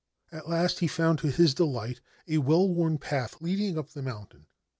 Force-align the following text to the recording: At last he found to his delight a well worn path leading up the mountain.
At 0.31 0.49
last 0.49 0.79
he 0.79 0.87
found 0.87 1.19
to 1.19 1.29
his 1.29 1.53
delight 1.53 2.01
a 2.27 2.39
well 2.39 2.67
worn 2.67 2.97
path 2.97 3.39
leading 3.39 3.77
up 3.77 3.91
the 3.91 4.01
mountain. 4.01 4.47